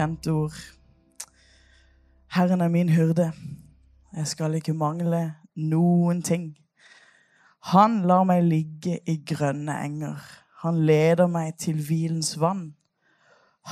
[0.00, 0.54] kjent ord.
[2.32, 3.32] Herren er min hyrde.
[4.16, 6.54] Jeg skal ikke mangle noen ting.
[7.68, 10.22] Han lar meg ligge i grønne enger.
[10.62, 12.70] Han leder meg til hvilens vann.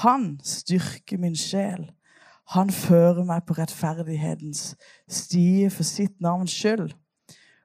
[0.03, 1.89] Han styrker min sjel.
[2.53, 4.75] Han fører meg på rettferdighetens
[5.09, 6.93] stie for sitt navns skyld.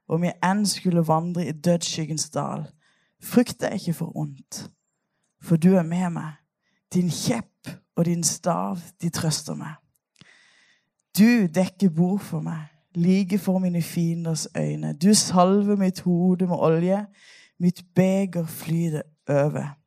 [0.07, 2.69] Om jeg enn skulle vandre i dødsskyggens dal,
[3.19, 4.69] frykter jeg ikke for ondt,
[5.43, 6.37] for du er med meg.
[6.93, 7.52] Din kjepp
[7.95, 9.73] og din stav, de trøster meg.
[11.17, 14.93] Du dekker bord for meg, like for mine fienders øyne.
[14.93, 17.05] Du salver mitt hode med olje,
[17.59, 19.77] mitt beger flyter over.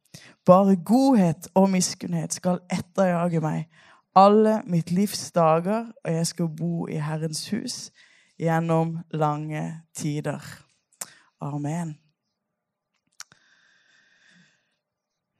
[0.46, 3.66] Bare godhet og miskunnhet skal etterjage meg
[4.16, 7.90] alle mitt livs dager, og jeg skal bo i Herrens hus
[8.38, 10.40] gjennom lange tider.
[11.40, 11.98] Amen.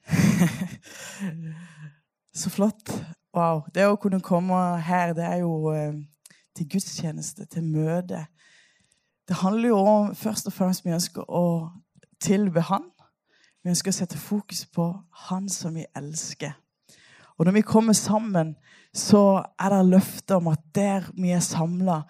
[2.37, 2.91] Så flott.
[3.33, 3.63] Wow.
[3.73, 5.95] Det å kunne komme her, det er jo eh,
[6.53, 8.27] til gudstjeneste, til møte.
[9.25, 11.71] Det handler jo om først og fremst vi ønsker å
[12.21, 12.85] tilbe Han.
[13.65, 14.85] Vi ønsker å sette fokus på
[15.27, 16.53] Han som vi elsker.
[17.39, 18.53] Og når vi kommer sammen,
[18.93, 22.03] så er det løfter om at der vi er samla,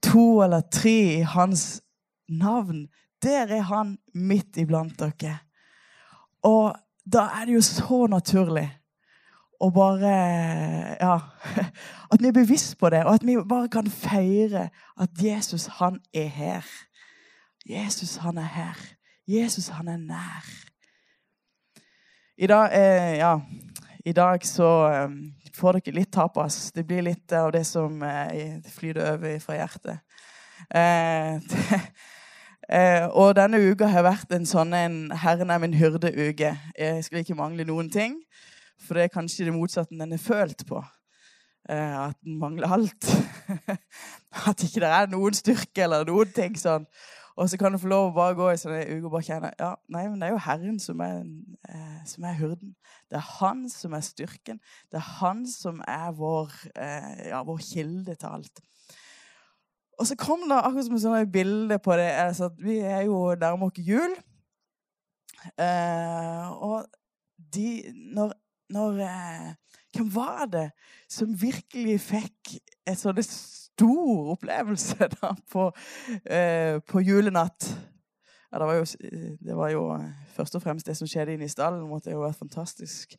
[0.00, 1.82] to eller tre i Hans
[2.32, 2.86] navn,
[3.20, 5.42] der er Han midt iblant dere.
[6.40, 6.72] Og
[7.04, 8.70] da er det jo så naturlig
[9.64, 10.14] å bare
[11.00, 11.18] Ja.
[12.12, 14.68] At vi er bevisst på det, og at vi bare kan feire
[15.00, 16.66] at Jesus, han er her.
[17.66, 18.78] Jesus, han er her.
[19.26, 20.46] Jesus, han er nær.
[22.38, 23.40] I dag, eh, ja,
[24.04, 25.16] i dag så eh,
[25.58, 26.70] får dere litt tapas.
[26.72, 29.98] Det blir litt av det som eh, flyter over fra hjertet.
[30.70, 31.80] Eh, det,
[32.68, 36.56] Eh, og denne uka har vært en sånn en 'Herren er min hyrde'-uke.
[36.78, 38.16] Jeg skal ikke mangle noen ting,
[38.84, 40.82] for det er kanskje det motsatte den er følt på.
[41.68, 43.10] Eh, at den mangler alt.
[44.48, 46.86] at ikke det er noen styrke eller noen ting sånn.
[47.34, 49.48] Og så kan du få lov å bare gå i sånne uker og bare kjenne
[49.58, 51.16] ja, nei, men det er jo Herren som er,
[51.66, 52.76] eh, som er hurden.
[53.10, 54.60] Det er Han som er styrken.
[54.92, 58.62] Det er Han som er vår, eh, ja, vår kilde til alt.
[59.98, 62.10] Og så kom det akkurat som et sånt bilde på det.
[62.22, 64.14] Altså, vi er jo nærmer oss jul.
[65.58, 66.86] Eh, og
[67.54, 67.82] de
[68.14, 68.32] Når,
[68.74, 69.52] når eh,
[69.94, 70.68] Hvem var det
[71.06, 72.56] som virkelig fikk
[72.90, 75.68] en sånn stor opplevelse da på,
[76.26, 77.68] eh, på julenatt?
[78.50, 78.84] Ja, det, var jo,
[79.42, 79.84] det var jo
[80.34, 81.86] først og fremst det som skjedde inne i stallen.
[81.90, 83.14] måtte jo være fantastisk.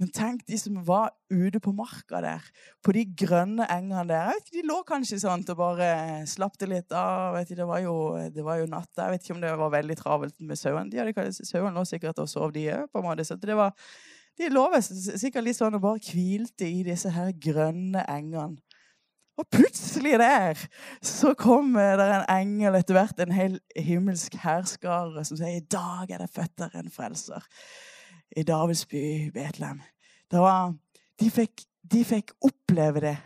[0.00, 2.46] Men tenk de som var ute på marka der,
[2.82, 4.40] på de grønne engene der.
[4.50, 5.90] De lå kanskje sånn og bare
[6.26, 7.36] slapp det litt av.
[7.36, 7.94] Vet ikke, det, var jo,
[8.34, 8.90] det var jo natt.
[8.98, 11.30] Jeg vet ikke om det var veldig travelt med sauene.
[11.38, 13.22] Sauene lå sikkert og sov, de òg.
[13.28, 13.76] Så det var,
[14.38, 18.60] de lå sikkert litt sånn og bare hvilte i disse her grønne engene.
[19.40, 20.60] Og plutselig der
[21.02, 26.10] så kommer det en engel, etter hvert en hel himmelsk hærskare, som sier i dag
[26.12, 27.46] er det født der en frelser
[28.36, 29.80] i Davids by, Betlehem.
[30.32, 30.72] Var,
[31.20, 33.16] de, fikk, de, fikk, oppleve det.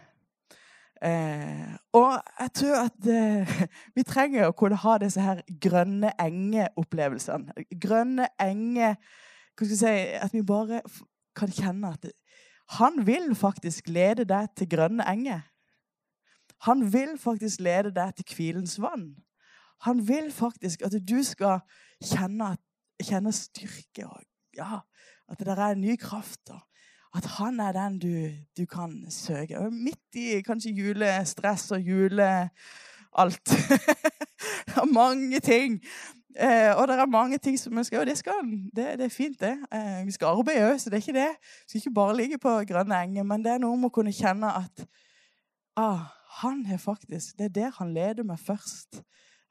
[1.05, 3.59] Eh, og jeg tror at eh,
[3.99, 7.67] vi trenger å kunne ha disse her grønne enge-opplevelsene.
[7.83, 8.95] Grønne enge
[9.57, 10.83] hva skal jeg si, At vi bare
[11.37, 12.11] kan kjenne at
[12.77, 15.45] han vil faktisk lede deg til grønne enger.
[16.67, 19.13] Han vil faktisk lede deg til hvilens vann.
[19.87, 21.61] Han vil faktisk at du skal
[22.03, 22.57] kjenne,
[23.03, 24.25] kjenne styrke og
[24.57, 24.81] ja,
[25.29, 26.51] at det er en ny kraft.
[26.51, 26.61] Og
[27.17, 28.15] At han er den du,
[28.57, 29.59] du kan søke.
[29.59, 32.51] Og midt i kanskje julestress og jule...
[33.19, 33.49] Alt.
[34.77, 35.81] er mange ting.
[36.37, 38.17] Eh, og det er mange ting som vi skal Og det,
[38.77, 39.57] det, det er fint, det.
[39.73, 41.33] Eh, vi skal arbeide òg, så det er ikke det.
[41.41, 44.13] Vi skal ikke bare ligge på grønne enger, men det er noe med å kunne
[44.13, 44.85] kjenne at
[45.81, 46.13] ah,
[46.43, 49.01] han er faktisk Det er der han leder meg først.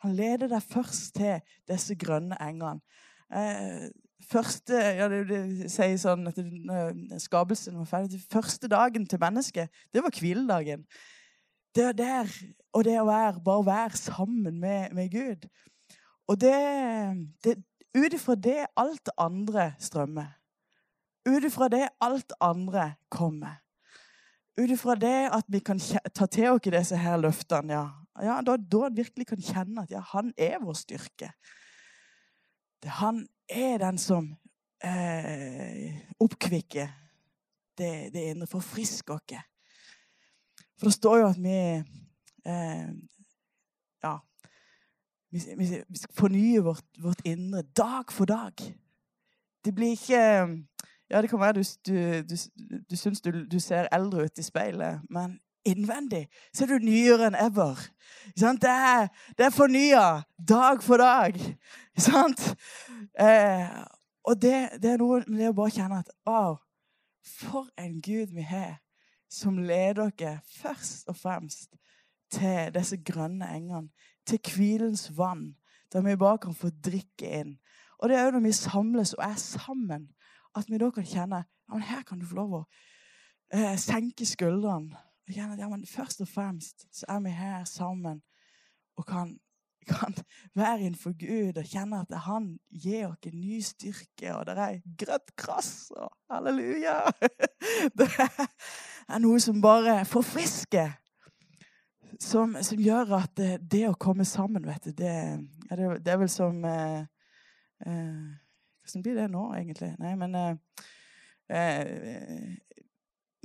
[0.06, 2.82] Han leder deg først til disse grønne engene.
[3.34, 3.90] Eh,
[4.30, 6.38] første ja, det, det sier sånn at
[7.22, 8.22] skapelsen var ferdig.
[8.30, 10.86] Første dagen til mennesket, det var hviledagen.
[11.76, 12.36] Det er der,
[12.78, 15.50] og det å være, bare være sammen med, med Gud.
[16.28, 16.58] Og det,
[17.44, 17.56] det
[17.96, 20.34] Ut ifra det alt andre strømmer.
[21.26, 23.62] Ut ifra det alt andre kommer.
[24.60, 25.80] Ut ifra det at vi kan
[26.16, 27.86] ta til oss disse her løftene, ja.
[28.24, 31.32] ja da, da virkelig kan kjenne at ja, han er vår styrke.
[32.84, 34.30] Det, han er den som
[34.84, 36.92] eh, oppkvikker
[37.78, 39.40] det, det indre, forfrisker oss.
[40.76, 41.60] For det står jo at vi
[42.46, 42.88] eh,
[44.04, 44.20] Ja.
[45.36, 48.54] Vi, vi, vi skal fornye vårt, vårt, indre dag for dag.
[49.66, 50.22] Det blir ikke
[51.10, 51.94] Ja, det kan være du, du,
[52.30, 52.36] du,
[52.90, 55.36] du syns du, du ser eldre ut i speilet, men
[55.66, 56.24] innvendig
[56.54, 57.78] så er du nyere enn ever.
[58.34, 61.38] Det er, det er fornya dag for dag.
[63.20, 63.70] Eh,
[64.24, 66.58] og det, det, er noe med det å bare kjenne at Wow,
[67.24, 68.82] for en Gud vi har,
[69.32, 71.78] som leder dere først og fremst
[72.34, 73.88] til disse grønne engene,
[74.26, 75.56] til hvilens vann,
[75.94, 77.58] der vi bare kan få drikke inn.
[78.00, 80.10] Og det er jo når vi samles og er sammen,
[80.56, 82.62] at vi da kan kjenne ja, her kan du få lov å
[83.54, 84.94] eh, senke skuldrene.
[85.26, 88.22] Og kjenne at ja, men først og fremst så er vi her sammen
[88.96, 89.32] og kan,
[89.90, 90.14] kan
[90.56, 94.84] være innenfor Gud og kjenne at han gir oss en ny styrke, og det er
[95.00, 97.00] grønt gress og halleluja.
[97.98, 98.08] Det
[99.10, 100.94] er noe som bare forfrisker
[102.20, 105.14] som, som, gjør at det, det, å komme sammen, vet du, det,
[105.70, 107.06] det, det er vel som eh,
[107.86, 108.26] eh,
[108.86, 109.96] Hvordan blir det nå, egentlig?
[109.98, 110.54] Nei, men eh,
[111.50, 112.54] eh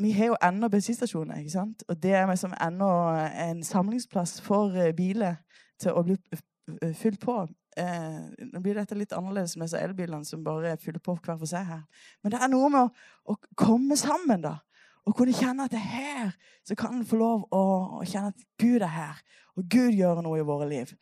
[0.01, 1.83] Vi har jo ennå bensinstasjoner, ikke sant?
[1.89, 2.91] Og det er liksom ennå
[3.47, 5.43] en samlingsplass for eh, biler
[5.81, 6.17] til å bli
[6.97, 7.35] fylt på.
[7.77, 11.69] Eh, nå blir dette litt annerledes med elbilene som bare fyller på hver for seg
[11.69, 11.85] her.
[12.23, 14.57] Men det er noe med å, å komme sammen, da.
[15.09, 16.33] Og kunne kjenne at det er her
[16.67, 17.63] så kan en få lov å,
[18.01, 19.23] å, kjenne at Gud er her,
[19.57, 20.93] og Gud gjør noe i våre liv.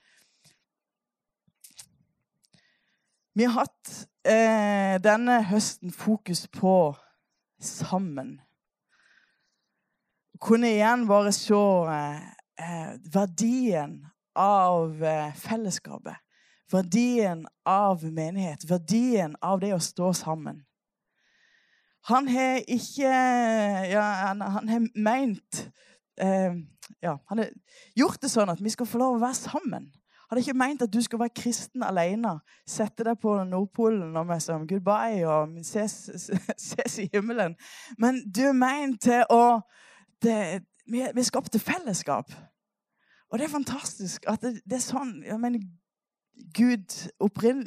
[3.39, 3.91] Vi har hatt
[4.27, 6.95] eh, denne høsten fokus på
[7.63, 8.39] sammen.
[10.43, 14.01] Kunne igjen bare se eh, verdien
[14.39, 16.19] av eh, fellesskapet.
[16.73, 18.67] Verdien av menighet.
[18.69, 20.65] Verdien av det å stå sammen.
[22.09, 23.13] Han har ikke
[23.93, 25.63] Ja, han, han har meint
[26.21, 26.57] eh,
[27.05, 27.51] Ja, han har
[27.97, 29.91] gjort det sånn at vi skal få lov å være sammen.
[30.29, 32.35] Han har ikke meint at du skal være kristen alene.
[32.69, 35.95] Sette deg på Nordpolen og med som goodbye og ses,
[36.69, 37.57] ses, i himmelen.
[37.97, 39.61] Men du er meint til å
[40.25, 42.33] det, vi er skapt til fellesskap.
[43.29, 45.65] Og det er fantastisk at det, det er sånn jeg mener,
[46.55, 47.11] Gud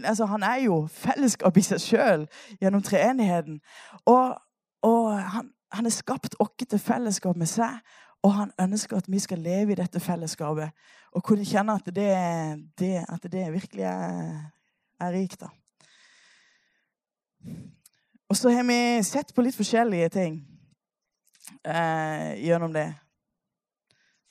[0.06, 2.28] altså Han er jo fellesskap i seg sjøl
[2.62, 3.60] gjennom treenigheten.
[4.06, 4.38] Og,
[4.82, 7.80] og han, han er skapt oss til fellesskap med seg,
[8.24, 10.72] og han ønsker at vi skal leve i dette fellesskapet
[11.12, 12.12] og kunne kjenne at det,
[12.80, 14.52] det, at det virkelig er,
[15.00, 15.44] er rikt.
[18.30, 20.38] Og så har vi sett på litt forskjellige ting
[21.66, 22.88] eh, gjennom det.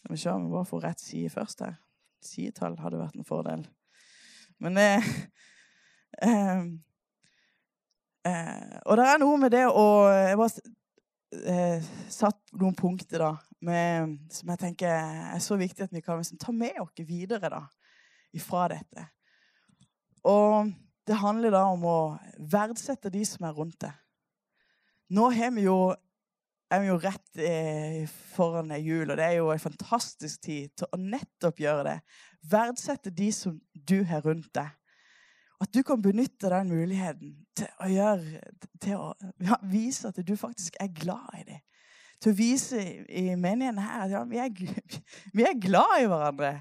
[0.01, 1.77] Skal vi se om vi bare får rett side først her.
[2.25, 3.67] Sidetall hadde vært en fordel.
[4.61, 5.07] Men eh,
[6.27, 6.65] eh,
[8.29, 10.75] eh, Og det er noe med det å Jeg bare
[11.47, 13.33] eh, satt noen punkter da,
[13.65, 17.51] med, som jeg tenker er så viktig at vi kan liksom, ta med oss videre
[17.53, 17.65] da,
[18.37, 19.09] ifra dette.
[20.29, 20.71] Og
[21.09, 21.99] det handler da om å
[22.53, 23.97] verdsette de som er rundt deg.
[25.11, 25.79] Nå har vi jo,
[26.71, 28.05] er vi jo rett eh,
[28.35, 31.97] foran jul, og det er jo en fantastisk tid til å nettopp gjøre det.
[32.43, 34.71] Verdsette de som du har rundt deg.
[35.61, 38.41] At du kan benytte den muligheten til å, gjøre,
[38.81, 39.11] til å
[39.45, 41.61] ja, vise at du faktisk er glad i dem.
[42.21, 44.97] Til å vise i menigheten her at ja, vi, er,
[45.37, 46.55] vi er glad i hverandre.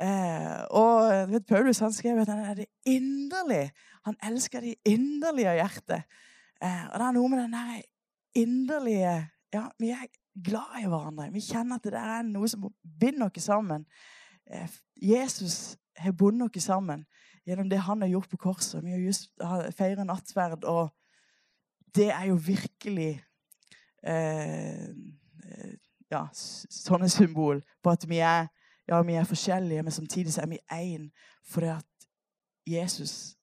[0.00, 3.66] Eh, og vet, Paulus han skrev at han er det inderlig.
[4.06, 6.22] Han elsker de inderlige av hjertet.
[6.62, 7.82] Eh, og det er noe med den der
[8.40, 9.18] inderlige
[9.50, 10.06] Ja, vi er
[10.46, 11.32] glad i hverandre.
[11.34, 12.68] Vi kjenner at det er noe som
[13.00, 13.82] binder oss sammen.
[14.52, 14.70] Eh,
[15.02, 17.04] Jesus har bundet oss sammen
[17.46, 18.84] gjennom det han har gjort på korset.
[18.84, 19.30] Vi har just
[19.76, 20.90] feiret nattverd, og
[21.94, 23.12] det er jo virkelig
[24.02, 25.76] eh, eh
[26.10, 28.48] ja, sånne symbol på at vi er,
[28.88, 31.04] ja, vi er forskjellige, men samtidig så er vi én
[31.46, 32.08] fordi at
[32.66, 33.36] Jesus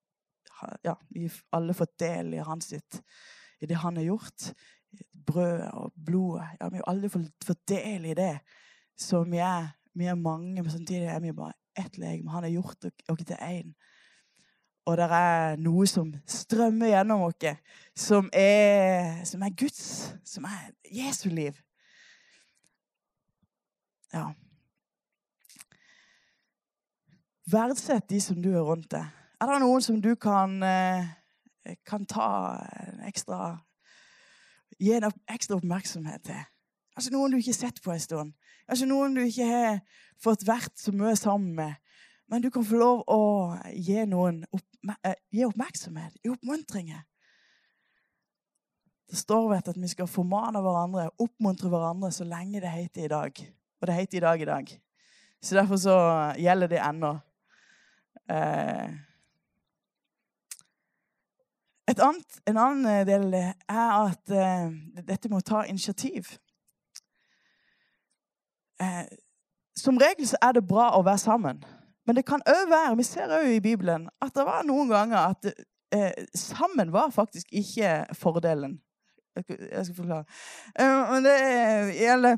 [0.84, 3.02] ja, Vi har alle fått del i sitt,
[3.62, 4.54] i det han har gjort.
[5.28, 6.48] Brødet og blodet.
[6.60, 8.40] Ja, vi har alle fått del i det.
[8.98, 12.32] Så vi er vi er mange, men samtidig er vi bare ett legeme.
[12.32, 13.74] Han har gjort oss til én.
[14.86, 17.48] Og det er noe som strømmer gjennom oss,
[17.96, 21.58] som er, som er Guds, som er Jesu liv.
[24.14, 24.30] Ja.
[27.52, 29.08] Verdsett de som du er rundt deg.
[29.42, 31.06] Er det noen som du kan, eh,
[31.86, 32.30] kan ta
[32.88, 33.58] en ekstra
[34.80, 36.42] Gi en ekstra oppmerksomhet til?
[36.98, 38.32] Altså Noen du ikke har sett på en stund.
[38.68, 39.76] Kanskje noen du ikke har
[40.20, 41.76] fått vært så mye sammen med.
[42.28, 43.20] Men du kan få lov å
[43.72, 44.42] gi noen
[45.06, 47.06] eh, oppmerksomhet, gi oppmuntringer.
[49.08, 53.14] Det står vet at vi skal formane hverandre, oppmuntre hverandre så lenge det heter i
[53.14, 53.44] dag.
[53.78, 54.74] Og det heter i dag i dag.
[55.40, 55.98] Så derfor så
[56.42, 57.14] gjelder det ennå.
[58.28, 58.98] Eh,
[61.88, 64.74] Et annet, en annen del er at uh,
[65.08, 66.34] dette med å ta initiativ.
[68.82, 69.06] Uh,
[69.78, 71.62] som regel så er det bra å være sammen.
[72.08, 75.18] Men det kan òg være Vi ser òg i Bibelen at det var noen ganger
[75.18, 75.50] at
[75.94, 78.80] eh, sammen var faktisk ikke fordelen.
[79.38, 80.26] Jeg skal forklare.
[81.12, 81.36] men det
[82.00, 82.38] gjelder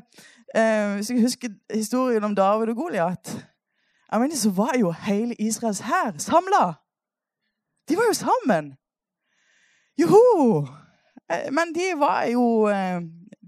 [0.96, 3.30] Hvis jeg husker historien om David og Goliat
[4.34, 6.74] så var jo hele Israels hær samla.
[7.88, 8.74] De var jo sammen.
[9.96, 10.66] Joho!
[11.50, 12.66] Men de var jo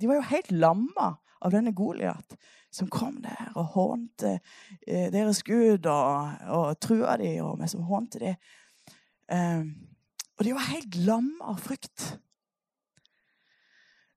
[0.01, 2.37] De var jo helt lamma av denne Goliat
[2.73, 4.39] som kom der og hånte
[4.87, 8.35] eh, deres gud og, og trua de, og vi som hånte de.
[9.33, 9.65] Eh,
[10.39, 12.07] og de var helt lamme av frykt.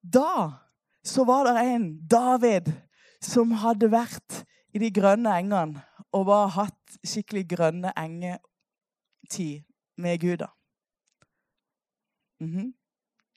[0.01, 0.65] Da
[1.05, 2.71] så var det en, David,
[3.21, 4.41] som hadde vært
[4.73, 5.83] i de grønne engene
[6.15, 9.65] og bare hatt skikkelig grønne engetid
[10.01, 10.37] med Gud.
[10.37, 10.47] da.
[12.39, 12.73] Mm -hmm.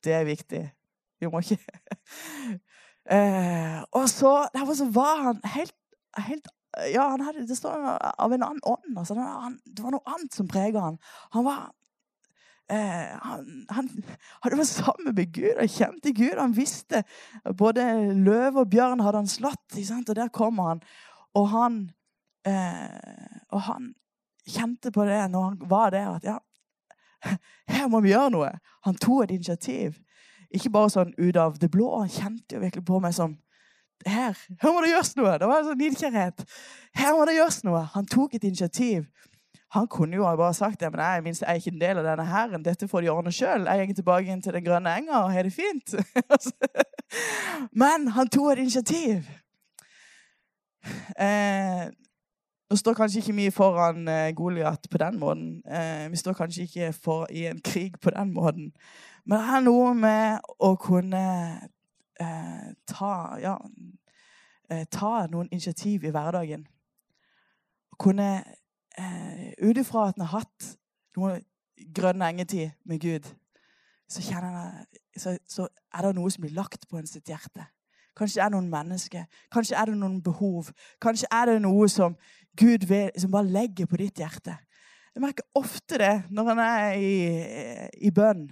[0.05, 0.71] Det er viktig.
[1.21, 1.59] Vi må ikke
[3.11, 5.75] Eh, og så, derfor så var han helt,
[6.19, 6.49] helt
[6.93, 8.99] ja, han hadde, Det står av en annen ånd.
[8.99, 10.99] Altså, han, det var noe annet som preget han.
[11.35, 11.63] Han var
[12.71, 13.89] eh, han, han,
[14.45, 16.37] hadde vært sammen med Gud og kjente Gud.
[16.39, 17.03] Han visste
[17.59, 20.85] Både løve og bjørn hadde han slått, og der kom han.
[21.39, 21.81] Og han,
[22.47, 23.95] eh, og han
[24.49, 26.39] kjente på det når han var der, at ja,
[27.73, 28.53] her må vi gjøre noe.
[28.87, 29.99] Han tok et initiativ.
[30.55, 31.91] Ikke bare sånn ut av det blå.
[32.01, 33.37] Han kjente jo virkelig på meg som
[34.07, 35.33] her, her må det gjøres noe!
[35.41, 36.45] Det var en sånn nidkjærhet.
[37.01, 37.81] Her må det gjøres noe!
[37.97, 39.09] Han tok et initiativ.
[39.75, 42.07] Han kunne jo bare sagt det, men jeg, minst, jeg er ikke en del av
[42.07, 42.63] denne hæren.
[42.65, 43.67] Dette får de ordne sjøl.
[43.67, 45.99] Jeg går tilbake inn til den grønne enga og har det fint.
[47.83, 49.29] men han tok et initiativ.
[51.21, 51.85] Eh,
[52.71, 55.53] nå står kanskje ikke vi foran eh, Goliat på den måten.
[55.69, 58.73] Eh, vi står kanskje ikke for, i en krig på den måten.
[59.29, 61.25] Men det er noe med å kunne
[62.17, 63.59] eh, ta, ja,
[64.73, 66.63] eh, ta noen initiativ i hverdagen.
[67.93, 68.29] Å kunne
[68.97, 70.71] eh, Ut ifra at en har hatt
[71.19, 71.43] noe
[71.95, 73.27] grønn engetid med Gud,
[74.09, 77.67] så, jeg, så, så er det noe som blir lagt på en sitt hjerte.
[78.17, 80.73] Kanskje det er noen mennesker, kanskje er det noen behov.
[81.05, 82.17] Kanskje er det noe som
[82.59, 84.57] Gud vil, som bare legger på ditt hjerte.
[85.13, 87.13] Jeg merker ofte det når en er i,
[88.09, 88.49] i bønn.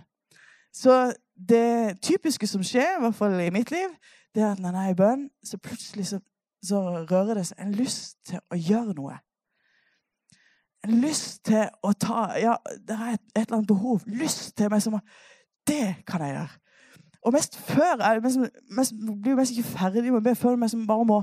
[0.77, 1.13] Så
[1.49, 3.95] det typiske som skjer, i hvert fall i mitt liv,
[4.35, 6.19] det er at når jeg er i bønn, så plutselig så,
[6.65, 6.81] så
[7.11, 9.17] rører det seg en lyst til å gjøre noe.
[10.85, 14.05] En lyst til å ta Ja, det er et, et eller annet behov.
[14.07, 15.01] Lyst til meg som
[15.67, 16.61] Det kan jeg gjøre.
[17.27, 18.39] Og mest før jeg mest,
[18.71, 18.93] mest,
[19.23, 21.23] blir jo mest ikke ferdig med å be, føler meg som bare må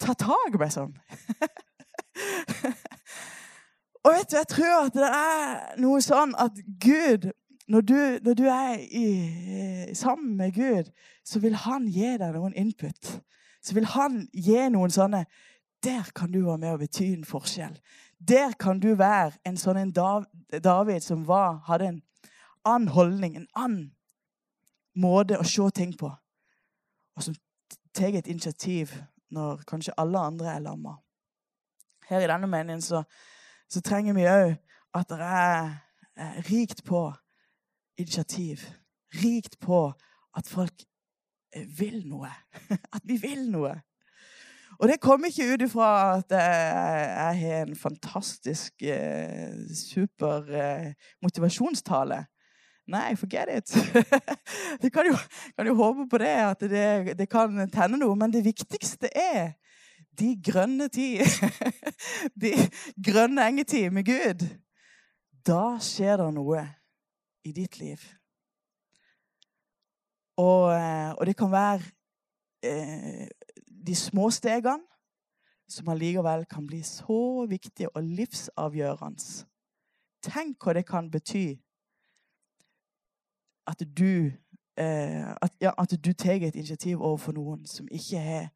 [0.00, 0.94] ta tak, liksom.
[4.04, 7.28] og vet du, jeg tror at det er noe sånn at Gud
[7.68, 10.90] når du, når du er i, sammen med Gud,
[11.24, 13.18] så vil han gi deg noen input.
[13.62, 15.24] Så vil han gi noen sånne
[15.82, 17.74] Der kan du være med og bety en forskjell.
[18.28, 19.90] Der kan du være en sånn en
[20.62, 22.02] David som var, hadde en
[22.64, 23.88] annen holdning, en annen
[24.94, 26.12] måte å se ting på.
[27.16, 27.34] Og som
[27.94, 28.94] tar et initiativ
[29.34, 30.96] når kanskje alle andre er lamma.
[32.08, 33.02] Her i denne meningen så,
[33.68, 34.54] så trenger vi òg
[34.94, 37.08] at det er rikt på
[37.98, 38.66] initiativ.
[39.14, 39.92] Rikt på
[40.36, 40.84] at folk
[41.54, 42.30] eh, vil noe.
[42.96, 43.74] At vi vil noe.
[44.80, 52.24] Og det kommer ikke ut ifra at jeg har en fantastisk, eh, super eh, motivasjonstale.
[52.90, 53.76] Nei, forget it.
[54.82, 55.06] Vi kan
[55.56, 58.16] kan jo håpe på det, at det, det, kan tenne noe.
[58.16, 59.52] Men det viktigste er
[60.18, 61.22] de grønne tid.
[62.42, 62.52] De
[63.06, 64.42] grønne engetid med Gud.
[65.46, 66.66] Da skjer det noe
[67.44, 68.00] i ditt liv.
[70.36, 71.82] Og, eh, og det kan være
[72.64, 73.28] eh,
[73.86, 74.82] de små stegene
[75.68, 79.46] som allikevel kan bli så viktige og livsavgjørende.
[80.22, 81.56] Tenk hva det kan bety
[83.66, 84.30] at du
[84.78, 88.48] eh, at, ja, at, du tar et initiativ overfor noen som ikke har,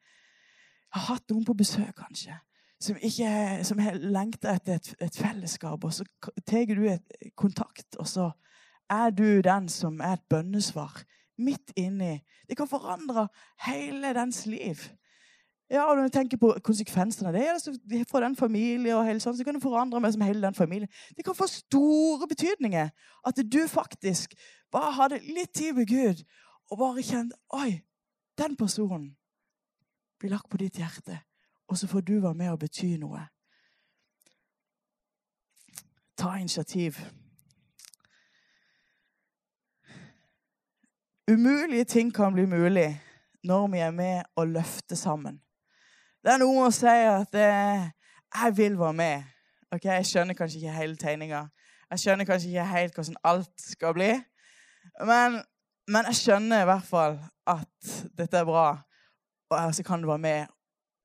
[0.93, 2.37] har hatt noen på besøk, kanskje.
[2.81, 6.05] Som, ikke, som lengta etter et, et, fellesskap, og så
[6.47, 8.31] tar du et kontakt, og så
[8.91, 11.03] er du den som er et bønnesvar
[11.39, 12.21] midt inni.
[12.49, 13.29] Det kan forandre
[13.67, 14.77] hele dens liv.
[15.71, 17.79] Ja, og Når du tenker på konsekvensene av det, altså,
[18.11, 20.91] for den familien og hele sånn, så kan det forandre meg som hele den familien.
[21.17, 22.91] Det kan få store betydninger.
[23.27, 24.35] At du faktisk
[24.73, 26.23] bare hadde litt tid med Gud
[26.71, 27.83] og bare kjente Oi,
[28.39, 29.17] den personen
[30.19, 31.19] blir lagt på ditt hjerte.
[31.67, 33.27] Og så får du være med og bety noe.
[36.17, 37.01] Ta initiativ.
[41.31, 43.03] Umulige ting kan bli mulig
[43.45, 45.41] når vi er med og løfter sammen.
[46.25, 47.91] Det er noe å si at eh,
[48.35, 49.23] 'jeg vil være med'.
[49.73, 51.47] Ok, Jeg skjønner kanskje ikke hele tegninga.
[51.91, 54.13] Jeg skjønner kanskje ikke helt hvordan alt skal bli.
[55.07, 55.43] Men,
[55.89, 58.79] men jeg skjønner i hvert fall at dette er bra.
[59.51, 60.47] Og så kan du være med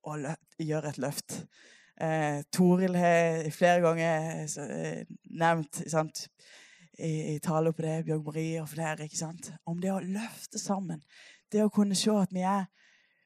[0.02, 0.18] og
[0.58, 1.44] gjøre et løft.
[2.00, 6.26] Eh, Toril har flere ganger eh, nevnt sant,
[6.98, 9.52] i, i taler på det, Bjørg Marie og flere, ikke sant?
[9.66, 11.02] om det å løfte sammen.
[11.52, 12.68] Det å kunne se at vi er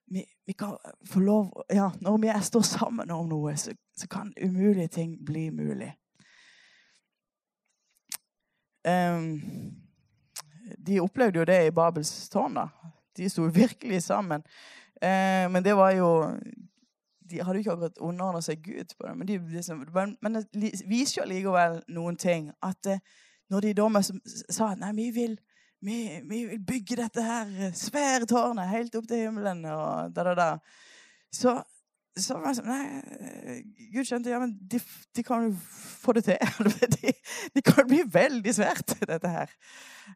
[0.07, 4.07] vi, vi kan få lov ja, Når vi er, står sammen om noe, så, så
[4.09, 5.91] kan umulige ting bli mulig.
[8.87, 9.41] Um,
[10.87, 12.55] de opplevde jo det i Babels tårn.
[12.55, 12.69] da.
[13.17, 14.45] De sto virkelig sammen.
[15.03, 16.39] Uh, men det var jo
[17.31, 19.17] De hadde jo ikke akkurat underordna seg Gud på det.
[19.17, 19.87] Men, de, liksom,
[20.23, 22.53] men det viser jo likevel noen ting.
[22.63, 22.99] At uh,
[23.53, 25.39] når de da sa nei, vi vil,
[25.85, 30.35] vi, vi vil bygge dette her svære tårnet helt opp til himmelen og da, da,
[30.39, 30.51] da.
[31.35, 31.55] Så,
[32.17, 33.59] så var det sånn Nei,
[33.93, 34.81] Gud skjønte ja, men de,
[35.15, 35.53] de kan jo
[36.01, 36.67] få det til.
[36.97, 37.13] De,
[37.55, 39.53] de kan bli veldig svært, dette her.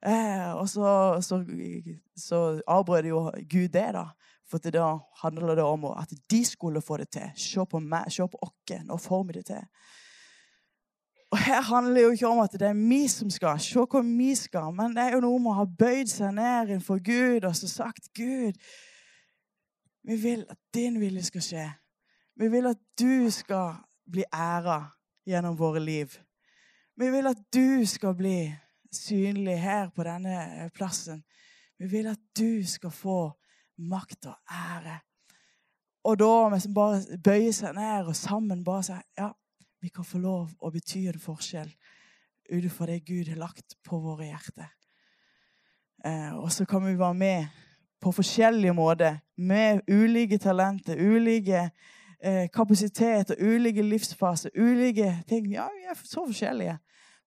[0.01, 0.89] Eh, og så,
[1.25, 1.41] så,
[2.19, 4.09] så avbrøt jo Gud det, da.
[4.51, 7.31] For da handler det om at de skulle få det til.
[7.39, 8.57] Se på meg, se på oss.
[8.87, 9.63] Nå får vi det til.
[11.31, 13.61] Og her handler det jo ikke om at det er vi som skal.
[13.61, 14.73] Se hvor vi skal.
[14.75, 17.69] Men det er jo noe om å ha bøyd seg ned innenfor Gud og så
[17.71, 18.59] sagt Gud,
[20.03, 21.67] vi vil at din vilje skal skje.
[22.41, 23.77] Vi vil at du skal
[24.11, 24.81] bli æra
[25.29, 26.17] gjennom våre liv.
[26.97, 28.51] Vi vil at du skal bli
[28.93, 31.23] synlig her på denne plassen.
[31.79, 33.31] Vi vil at du skal få
[33.79, 34.99] makt og ære.
[36.05, 39.31] Og da vi bare bøyer seg ned og sammen bare sier ja,
[39.81, 41.71] vi kan få lov å bety en forskjell
[42.51, 44.69] ut ifra det Gud har lagt på våre hjerter.
[46.05, 47.47] Eh, og så kan vi være med
[48.01, 51.71] på forskjellige måter, med ulike talenter, ulike
[52.21, 55.53] eh, kapasiteter, ulike livsfaser, ulike ting.
[55.53, 56.79] Ja, vi er så forskjellige,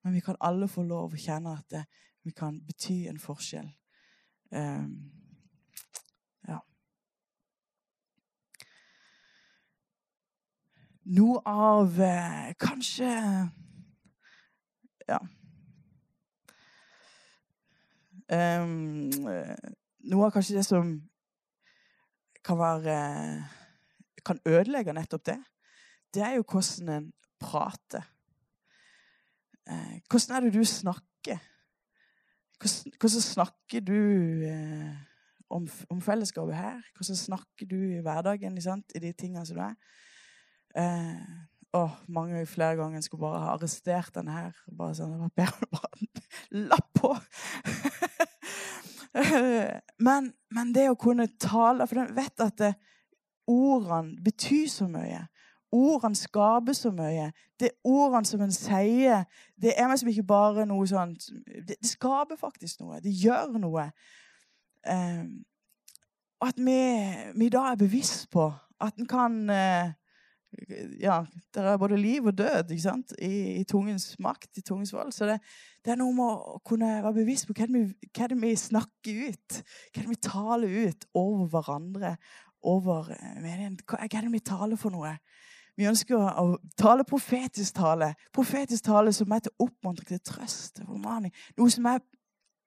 [0.04, 1.84] men vi kan alle få lov å kjenne at det,
[2.24, 3.70] vi kan bety en forskjell.
[4.54, 4.86] Eh,
[11.06, 13.12] noe av eh, Kanskje
[15.08, 15.20] Ja.
[18.34, 20.94] Um, noe av kanskje det som
[22.44, 22.96] kan være
[24.24, 25.40] Kan ødelegge nettopp det,
[26.16, 27.08] det er jo hvordan en
[27.42, 28.06] prater.
[29.68, 31.42] Eh, hvordan er det du snakker?
[32.60, 34.00] Hvordan, hvordan snakker du
[34.48, 34.96] eh,
[35.50, 36.80] om, om, fellesskapet her?
[36.96, 39.76] Hvordan snakker du i hverdagen i de tingene som du er?
[40.78, 44.52] Eh, og mange flere ganger skulle bare ha arrestert den her.
[44.78, 45.88] Bare sånn, det var bare
[46.70, 47.14] lapp på!
[50.06, 52.72] men, men, det å kunne tale For den vet at det,
[53.50, 55.26] ordene betyr så mye.
[55.74, 57.32] Ordene skaper så mye.
[57.60, 59.26] Det er ordene som en sier,
[59.58, 63.02] det er liksom ikke bare noe sånt Det, det skaper faktisk noe.
[63.02, 63.90] Det gjør noe.
[64.86, 65.26] Eh,
[66.44, 66.80] at vi,
[67.40, 68.52] vi da er bevisst på
[68.84, 69.94] at en kan eh,
[71.02, 71.22] ja,
[71.54, 73.14] det er både liv og død ikke sant?
[73.22, 75.12] I, i tungens makt, i tungens vold.
[75.12, 75.40] Så det,
[75.84, 78.54] det, er noe med å kunne være bevisst på hva det, vi, hva det vi
[78.60, 79.60] snakker ut.
[79.90, 82.16] Hva det vi taler ut over hverandre.
[82.64, 83.80] Over eh, meningen.
[83.90, 85.18] Hva er det vi taler for noe?
[85.80, 88.14] Vi ønsker å, tale profetisk tale.
[88.36, 91.34] Profetisk tale som er til oppmuntring, til trøst, til formaning.
[91.58, 92.04] Noe som er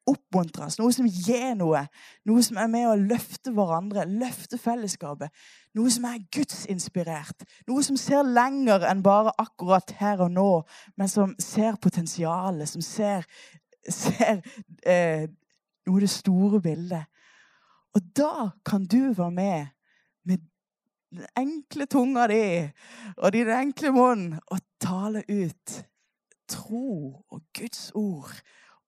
[0.07, 1.83] oppmuntres, noe som gir noe.
[2.29, 5.33] Noe som er med å løfte hverandre, løfte fellesskapet.
[5.77, 7.47] Noe som er gudsinspirert.
[7.69, 10.51] Noe som ser lenger enn bare akkurat her og nå,
[10.97, 13.27] men som ser potensialet, som ser,
[13.83, 14.43] ser
[14.87, 15.27] eh,
[15.87, 17.11] noe det store bildet.
[17.97, 19.67] Og da kan du være med
[20.27, 20.43] med
[21.15, 22.43] den enkle tunga di
[23.17, 25.77] og din enkle munn og tale ut
[26.51, 28.35] tro og Guds ord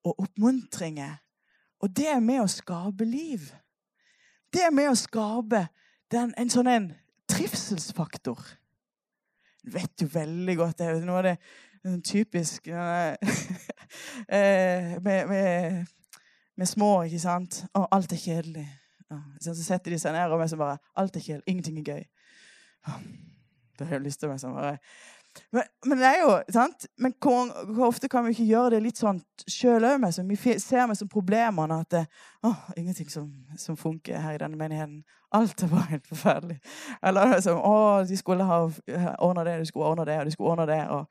[0.03, 1.17] og oppmuntringer.
[1.79, 3.49] Og det er med å skape liv.
[4.53, 5.67] Det er med å skape
[6.11, 6.89] den, en sånn en
[7.29, 8.41] trivselsfaktor.
[9.63, 11.37] Du vet jo veldig godt det noe av det
[12.03, 13.15] typisk uh,
[15.05, 15.85] med, med,
[16.57, 17.63] med, små, ikke sant?
[17.73, 18.67] Og alt er kjedelig.
[19.41, 21.47] Så setter de seg ned og er bare Alt er kjedelig.
[21.47, 22.03] Ingenting er gøy.
[23.79, 24.77] Da har jeg lyst til å være sånn bare
[25.51, 26.85] men, men, det er jo, sant?
[26.97, 30.05] Men hvor, hvor, ofte kan vi ikke gjøre det litt sånn sjøl òg?
[30.29, 32.03] Vi ser med som problemene at det
[32.45, 33.25] å, ingenting som,
[33.59, 35.03] som, funker her i denne menigheten.
[35.35, 36.59] Alt er bare helt forferdelig.
[37.05, 37.75] Eller liksom, å,
[38.07, 38.57] de skulle ha
[39.17, 40.81] ordna det, de skulle ordna det, og de skulle ordna det.
[40.95, 41.03] Og,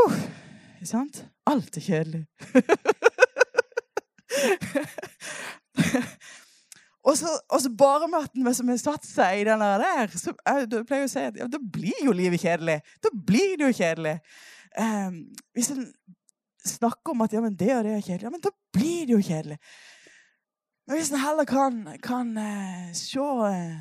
[0.00, 0.18] uh,
[0.86, 1.14] sant?
[1.50, 2.22] Alt er kjedelig.
[7.06, 10.66] og, så, og så bare med at har satt seg i den der, så jeg,
[10.72, 12.80] jeg pleier å si at ja, da blir jo livet kjedelig.
[13.02, 14.14] Da blir det jo kjedelig.
[14.76, 15.20] Um,
[15.54, 15.84] hvis en
[16.66, 19.14] snakker om at ja, men det og det er kjedelig, ja, men da blir det
[19.14, 19.58] jo kjedelig.
[20.86, 23.76] Men hvis en heller kan, kan uh, se uh,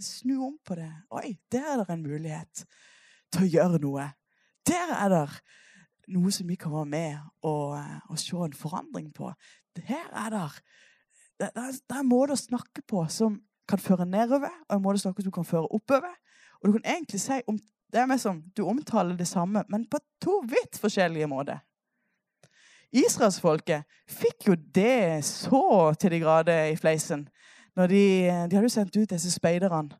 [0.00, 0.88] Snu om på det.
[1.12, 2.64] Oi, der er det en mulighet
[3.32, 4.08] til å gjøre noe.
[4.68, 5.24] Der er det
[6.16, 7.76] noe som vi kan være med og,
[8.08, 9.28] og se en forandring på.
[9.84, 10.44] Her er det
[11.40, 15.00] det, det er en måte å snakke på som kan føre nedover, og en måte
[15.00, 16.14] å snakke som kan føre oppover.
[16.60, 17.58] Og du kan egentlig si om,
[17.92, 21.62] det er mer som du omtaler det samme, men på to vidt forskjellige måter.
[22.96, 27.26] Israelsfolket fikk jo det så til de grader i fleisen.
[27.76, 28.04] Når de,
[28.48, 29.98] de hadde jo sendt ut disse speiderne.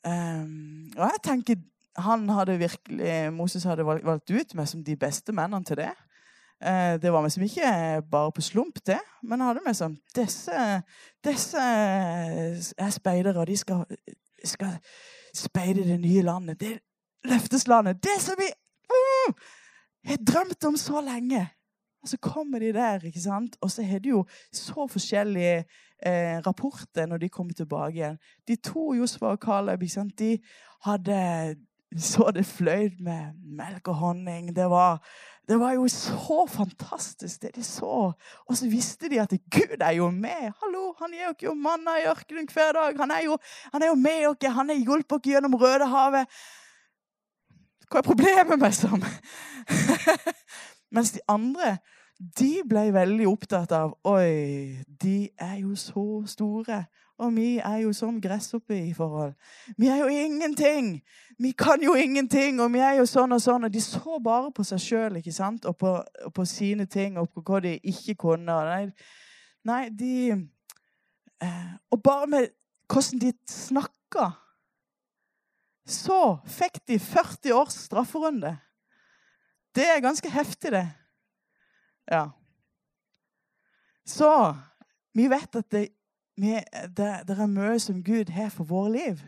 [0.00, 1.58] Um, og jeg tenker
[2.00, 5.90] han hadde virkelig, Moses hadde valgt ut meg som de beste mennene til det.
[6.60, 8.98] Uh, det var liksom ikke bare på slump, det.
[9.22, 10.64] Men jeg hadde med sånn Disse,
[11.24, 13.86] disse er speidere, og de skal,
[14.44, 14.76] skal
[15.36, 16.60] speide det nye landet.
[16.60, 16.74] Det
[17.24, 18.02] løfteslandet.
[18.04, 18.48] Det som vi
[18.92, 19.32] uh,
[20.10, 21.46] har drømt om så lenge.
[22.02, 23.56] Og så kommer de der, ikke sant?
[23.60, 25.64] og så har de jo så forskjellige
[26.06, 28.16] eh, rapporter når de kommer tilbake igjen.
[28.48, 30.18] De to, Josfa og Caleb, ikke sant?
[30.18, 30.38] de
[30.84, 31.56] hadde
[31.98, 34.56] så det fløyt med melk og honning.
[34.56, 35.00] Det var,
[35.48, 38.12] det var jo så fantastisk, det de så.
[38.46, 40.52] Og så visste de at Gud er jo med.
[40.62, 42.96] Hallo, Han gir dere jo manna i ørkenen hver dag.
[42.98, 43.38] Han er jo,
[43.72, 44.52] han er jo med dere.
[44.52, 46.26] Han har hjulpet dere gjennom Rødehavet.
[47.90, 49.02] Hva er problemet med sånn?
[50.94, 51.80] Mens de andre
[52.20, 56.84] de ble veldig opptatt av Oi, de er jo så store.
[57.20, 59.34] Og vi er jo som gresshoppe i forhold.
[59.78, 61.00] Vi er jo ingenting!
[61.40, 63.64] Vi kan jo ingenting, og vi er jo sånn og sånn.
[63.64, 67.60] Og de så bare på seg sjøl og, og på sine ting og på hva
[67.64, 68.56] de ikke kunne.
[68.68, 68.82] Nei,
[69.64, 72.48] nei de eh, Og bare med
[72.90, 74.30] hvordan de snakka,
[75.86, 78.56] så fikk de 40 års strafferunde.
[79.74, 80.88] Det er ganske heftig, det.
[82.10, 82.26] Ja.
[84.06, 84.30] Så
[85.14, 85.88] vi vet at det,
[86.40, 86.56] vi,
[86.96, 89.22] det, det er mye som Gud har for våre liv.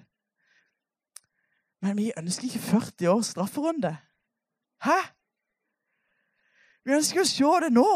[1.82, 3.96] Men vi ønsker ikke 40 års strafferunde.
[4.84, 4.98] Hæ?
[6.84, 7.90] Vi ønsker å se det nå.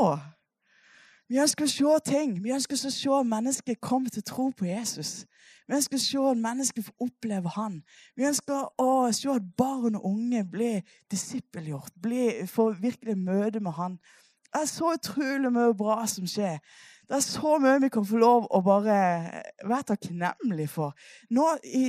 [1.26, 2.36] Vi ønsker å se ting.
[2.42, 5.24] Vi ønsker å se mennesker komme til tro på Jesus.
[5.66, 7.80] Vi ønsker å se at mennesker får oppleve Han.
[8.14, 11.94] Vi ønsker å se at barn og unge blir disippelgjort,
[12.46, 13.98] får virkelig møte med Han.
[14.46, 16.62] Det er så utrolig mye bra som skjer.
[17.06, 18.94] Det er så mye vi kan få lov å bare
[19.62, 20.94] være takknemlige for.
[21.30, 21.84] Nå i,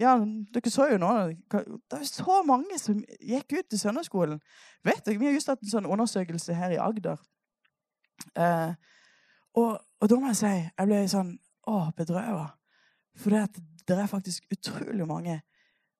[0.00, 0.14] ja,
[0.54, 1.10] Dere så jo nå
[1.52, 4.40] Det er så mange som gikk ut til søndagsskolen.
[4.84, 7.20] Vet dere, Vi har just hatt en sånn undersøkelse her i Agder.
[8.36, 8.72] Eh,
[9.60, 11.34] og, og, da må jeg si jeg ble sånn
[11.68, 12.48] å, bedrøva.
[13.20, 15.36] For det, er faktisk utrolig mange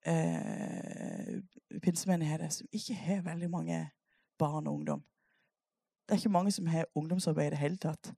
[0.08, 1.36] eh,
[1.84, 3.84] pinsemenigheter som ikke har veldig mange
[4.40, 5.04] barn og ungdom.
[6.08, 8.14] Det er ikke mange som har ungdomsarbeid i det hele tatt.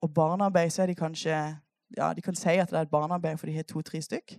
[0.00, 1.58] Og barnearbeid så er de kanskje
[1.96, 4.34] Ja, de kan si at det er et barnearbeid, for de har to-tre stykk.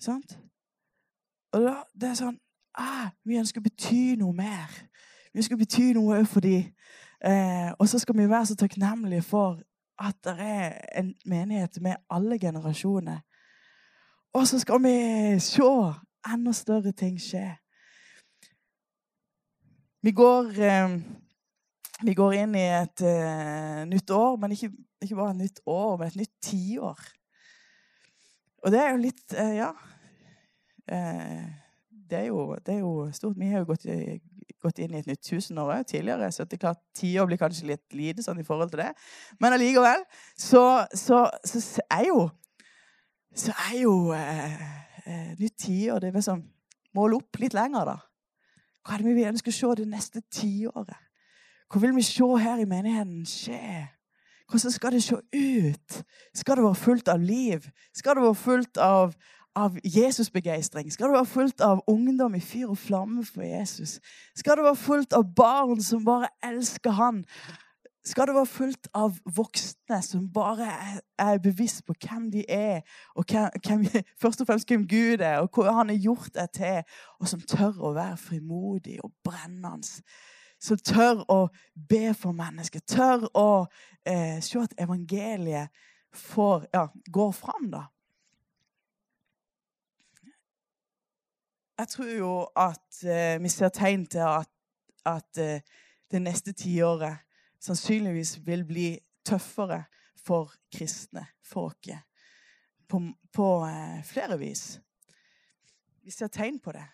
[0.00, 0.38] Sant?
[1.52, 2.38] Og da, det er sånn
[2.74, 4.74] ah, Vi ønsker å bety noe mer.
[5.30, 6.72] Vi ønsker å bety noe for dem.
[7.20, 9.60] Eh, og så skal vi være så takknemlige for
[10.00, 13.20] at det er en menighet med alle generasjoner.
[14.32, 14.94] Og så skal vi
[15.42, 15.70] se
[16.32, 17.44] enda større ting skje.
[20.02, 21.00] Vi går, eh,
[22.02, 24.70] vi går inn i et uh, nytt år, men ikke,
[25.02, 27.08] ikke, bare et nytt år, men et nytt tiår.
[28.64, 29.72] Og det er jo litt uh, Ja.
[30.90, 31.48] Uh,
[32.10, 33.36] det er, jo, det, er jo, stort.
[33.38, 33.84] Vi har jo gått,
[34.58, 37.68] gått inn i et nytt tusenår òg tidligere, så det er klart tiår blir kanskje
[37.68, 38.88] litt lite sånn i forhold til det.
[39.38, 40.02] Men allikevel
[40.34, 42.24] så, så, så, er jo
[43.30, 43.92] Så er jo
[45.38, 46.42] nytt tiår Det er liksom
[46.98, 47.94] Måle opp litt lenger, da.
[48.82, 51.09] Hva er det vi ønsker å se det neste tiåret?
[51.70, 53.88] Hva vil vi se her i menigheten skje?
[54.50, 56.02] Hvordan skal det se ut?
[56.34, 57.68] Skal det være fullt av liv?
[57.94, 59.14] Skal det være fullt av,
[59.54, 60.90] av Jesusbegeistring?
[60.92, 64.00] Skal det være fullt av ungdom i fyr og flamme for Jesus?
[64.34, 67.24] Skal det være fullt av barn som bare elsker Han?
[68.04, 70.68] skal det være fullt av voksne som bare
[71.18, 72.80] er, bevisst på hvem de er,
[73.14, 73.84] og hvem,
[74.22, 77.44] først og fremst hvem Gud er, og hva han har gjort deg til, og som
[77.44, 80.00] tør å være frimodig og brennende.
[80.60, 81.38] Som tør å
[81.88, 83.66] be for mennesker, tør å
[84.04, 85.72] eh, se at evangeliet
[86.12, 87.70] får, ja, går fram.
[87.72, 87.86] da.
[91.80, 94.50] Jeg tror jo at eh, vi ser tegn til at,
[95.08, 95.62] at eh,
[96.10, 97.24] det neste tiåret
[97.60, 99.84] sannsynligvis vil bli tøffere
[100.16, 101.96] for kristne, for oss,
[102.88, 103.00] på,
[103.32, 104.80] på eh, flere vis.
[106.04, 106.84] Vi ser tegn på det.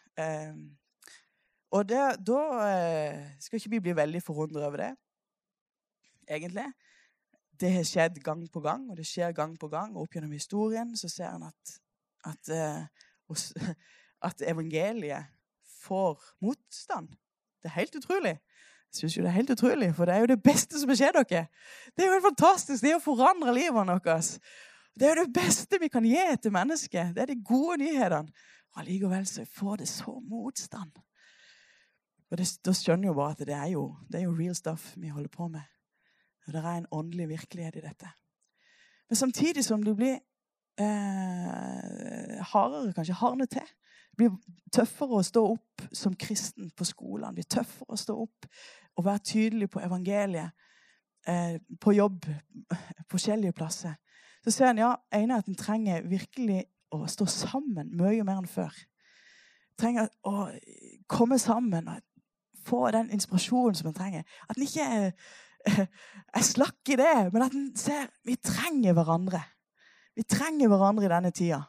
[1.77, 4.93] Og det, da eh, skal ikke vi bli veldig forundret over det,
[6.29, 6.67] egentlig.
[7.61, 9.95] Det har skjedd gang på gang, og det skjer gang på gang.
[9.97, 11.77] Og opp gjennom historien så ser en at,
[12.33, 13.73] at, eh,
[14.29, 15.33] at evangeliet
[15.85, 17.13] får motstand.
[17.63, 18.37] Det er helt utrolig.
[18.87, 20.97] Jeg synes jo det er helt utrolig, for det er jo det beste som har
[20.97, 21.47] skjedd dere.
[21.93, 22.83] Det er jo helt fantastisk.
[22.83, 24.37] Det er å forandre livet deres.
[24.97, 27.13] Det er jo det beste vi kan gi til mennesket.
[27.17, 28.33] Det er de gode nyhetene.
[28.77, 30.93] Allikevel så får det så motstand.
[32.31, 34.93] Og det, Da skjønner jo bare at det er jo, det er jo real stuff
[34.97, 35.63] vi holder på med.
[36.47, 38.11] Og det er en åndelig virkelighet i dette.
[39.09, 40.19] Men samtidig som du blir
[40.79, 43.67] eh, hardere, kanskje hardner til,
[44.11, 44.31] det blir
[44.73, 47.29] tøffere å stå opp som kristen på skolen.
[47.29, 48.49] Det blir tøffere å stå opp
[48.97, 50.51] og være tydelig på evangeliet.
[51.27, 52.27] Eh, på jobb,
[53.11, 53.95] forskjellige plasser.
[54.45, 56.61] Så ser en ja, ene at en trenger virkelig
[56.95, 58.75] å stå sammen mye mer enn før.
[59.77, 60.47] Trenger å
[61.11, 62.05] komme sammen og
[62.67, 64.27] få den inspirasjonen som en trenger.
[64.49, 65.13] At en ikke er,
[66.39, 69.43] er slakk i det, men at en ser vi trenger hverandre.
[70.17, 71.63] Vi trenger hverandre i denne tida.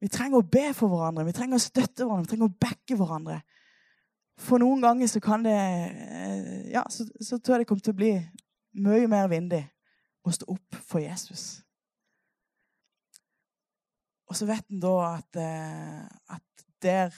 [0.00, 2.96] Vi trenger å be for hverandre, vi trenger å støtte hverandre, vi trenger å backe
[2.96, 3.40] hverandre.
[4.40, 7.92] For noen ganger så kan det eh, Ja, så, så tror jeg det kommer til
[7.92, 8.14] å bli
[8.80, 9.60] mye mer vindig
[10.24, 11.60] å stå opp for Jesus.
[14.30, 17.12] Og så vet en da at, eh, at der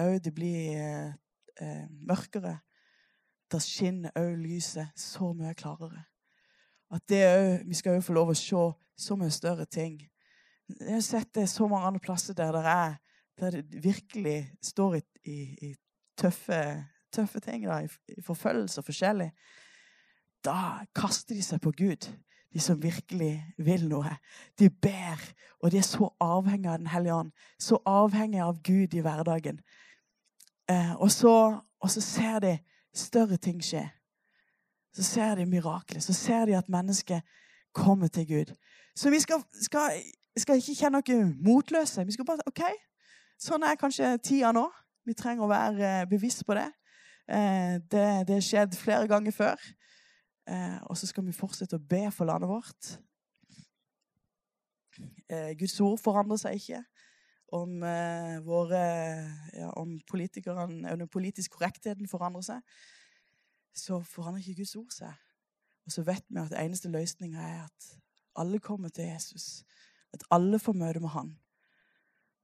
[0.00, 1.14] òg det blir
[1.60, 2.58] eh, mørkere,
[3.52, 6.06] der skinner òg lyset så mye klarere.
[6.90, 8.64] At det òg Vi skal òg få lov å se
[8.96, 9.98] så mye større ting
[10.68, 12.94] jeg har sett det så mange andre plasser der det, er,
[13.40, 15.38] der det virkelig står i, i,
[15.68, 15.74] i
[16.18, 16.60] tøffe,
[17.12, 19.30] tøffe, ting, da, i, i forfølgelse og forskjellig.
[20.44, 22.08] Da kaster de seg på Gud,
[22.52, 24.16] de som virkelig vil noe.
[24.58, 25.20] De ber,
[25.60, 27.32] og de er så avhengig av Den hellige ånd.
[27.58, 29.60] Så avhengig av Gud i hverdagen.
[30.70, 32.58] Eh, og, så, og, så, ser de
[32.94, 33.84] større ting skje.
[34.94, 36.00] Så ser de mirakler.
[36.00, 37.22] Så ser de at mennesket
[37.74, 38.54] kommer til Gud.
[38.96, 39.90] Så vi skal, skal
[40.36, 42.04] skal ikke kjenne oss motløse.
[42.06, 42.62] Vi skal bare OK,
[43.38, 44.66] sånn er kanskje tida nå.
[45.04, 46.70] Vi trenger å være eh, bevisst på det.
[47.28, 49.60] Eh, det har skjedd flere ganger før.
[50.90, 52.88] Og så skal vi fortsette å be for landet vårt.
[55.56, 56.82] Guds ord forandrer seg ikke.
[57.52, 57.82] Om,
[58.46, 58.78] våre,
[59.54, 62.78] ja, om den politiske korrektheten forandrer seg,
[63.74, 65.12] så forandrer ikke Guds ord seg.
[65.84, 67.88] Og så vet vi at eneste løsninga er at
[68.36, 69.64] alle kommer til Jesus.
[70.12, 71.34] At alle får møte med han.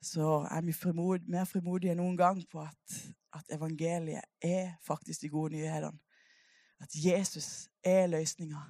[0.03, 3.01] Så er vi frimod, mer frimodige enn noen gang på at,
[3.37, 5.99] at evangeliet er faktisk de gode nyhetene.
[6.81, 8.63] At Jesus er løsninga.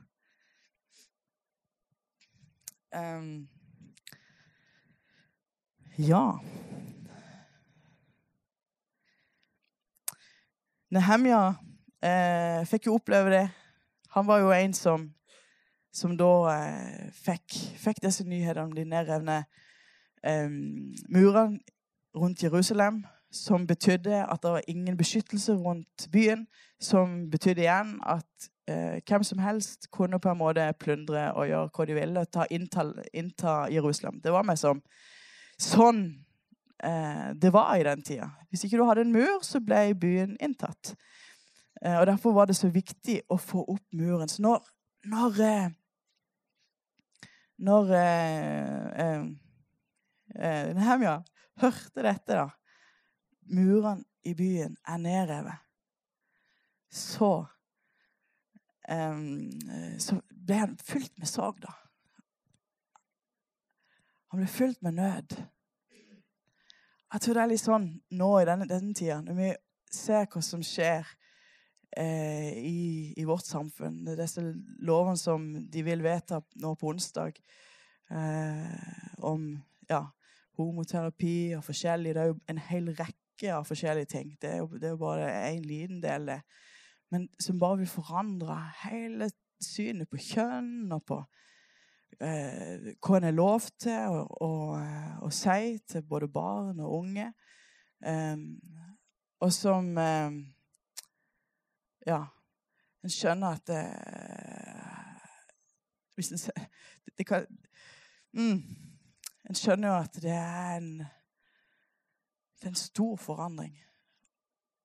[2.90, 3.48] Um,
[5.98, 6.24] ja
[10.90, 11.54] Nehemja
[12.02, 13.44] eh, fikk jo oppleve det.
[14.10, 15.04] Han var jo en som
[15.92, 19.42] som da eh, fikk, fikk, disse nyhetene om de nedrevne
[20.22, 20.50] eh,
[21.10, 21.60] murene
[22.16, 26.46] rundt Jerusalem, som betydde at det var ingen beskyttelse rundt byen,
[26.80, 31.70] som betydde igjen at eh, hvem som helst kunne på en måte plyndre og gjøre
[31.74, 34.20] hva de ville, ta innta, innta Jerusalem.
[34.24, 34.82] Det var meg som
[35.60, 36.04] sånn
[36.82, 38.30] eh, det var i den tida.
[38.50, 40.94] Hvis ikke du hadde en mur, så ble byen inntatt.
[41.82, 44.28] Eh, og Derfor var det så viktig å få opp muren.
[44.28, 44.64] Så når,
[45.12, 45.68] når eh,
[47.60, 49.24] når eh, eh,
[50.34, 51.18] eh, Nehemja
[51.60, 52.48] hørte dette, da
[53.50, 55.64] Murene i byen er nedrevet.
[56.90, 57.46] Så
[60.00, 61.70] Så ble han fylt med sorg, da.
[64.30, 65.34] Han ble fylt med nød.
[67.10, 69.48] Jeg tror det er litt sånn nå i denne, denne tida, når vi
[69.90, 71.08] ser hva som skjer
[71.98, 72.82] eh, i,
[73.18, 74.04] i, vårt samfunn.
[74.18, 74.44] Disse
[74.86, 77.40] lovene som de vil vedta nå på onsdag
[78.14, 79.50] eh, om
[79.90, 80.04] ja,
[80.60, 82.14] homoterapi og forskjellig.
[82.14, 84.32] Det er jo en hel rekke av forskjellige ting.
[84.38, 86.40] Det er jo, det er jo bare en liten del, det.
[87.10, 91.18] Men som bare vil forandre hele synet på kjønn og på
[92.20, 94.50] eh, hva en er lov til å, å,
[95.24, 97.30] å, si til både barn og unge.
[98.04, 98.36] Eh,
[99.40, 100.36] og som eh,
[102.06, 102.20] ja,
[103.04, 103.84] en skjønner at det,
[106.16, 106.44] hvis en,
[107.06, 107.46] det, det kan,
[108.36, 108.86] mm,
[109.50, 110.90] En skjønner jo at det er en,
[112.60, 113.72] det er en stor forandring.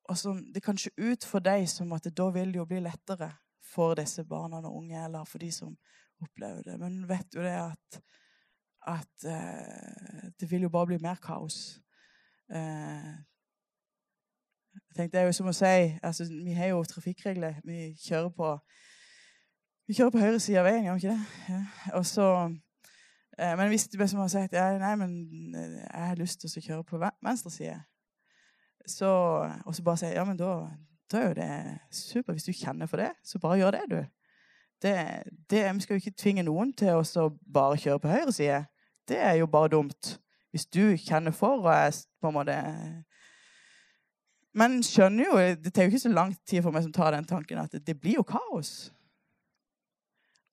[0.09, 2.65] Og som, Det kan se ut for deg som at det da vil det jo
[2.65, 3.29] bli lettere
[3.61, 5.75] for disse barna og unge, eller for de som
[6.21, 6.79] opplever det.
[6.79, 8.01] Men vet du det at,
[8.87, 11.79] at eh, det vil jo bare bli mer kaos.
[12.51, 13.13] Eh,
[14.75, 17.61] jeg tenkte, Det er jo som å si altså, Vi har jo trafikkregler.
[17.63, 18.51] Vi kjører på
[19.85, 21.41] vi kjører på høyre side av veien, gjør vi ikke det?
[21.53, 21.59] Ja.
[21.99, 22.27] Og så,
[23.37, 25.11] eh, men hvis det som har sagt ja, nei, men
[25.53, 27.75] jeg har lyst til å kjøre på venstre side,
[28.89, 29.11] så,
[29.61, 30.49] og så bare si ja, men da,
[31.11, 31.51] da er jo det
[31.93, 32.33] super.
[32.33, 33.99] Hvis du kjenner for det, så bare gjør det, du.
[34.85, 38.59] Det, det, vi skal jo ikke tvinge noen til å bare kjøre på høyre side.
[39.09, 40.11] Det er jo bare dumt.
[40.53, 42.57] Hvis du kjenner for og er på en måte
[44.55, 47.25] Men skjønner jo, det tar jo ikke så lang tid for meg som tar den
[47.27, 48.93] tanken, at det, blir jo kaos.